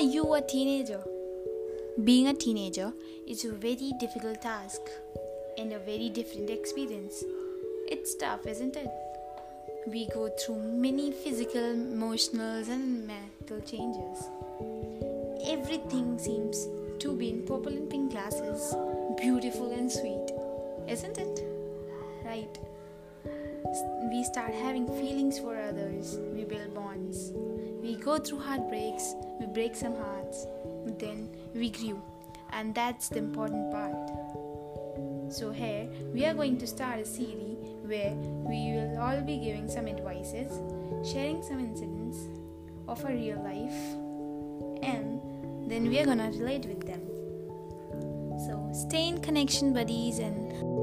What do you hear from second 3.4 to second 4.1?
a very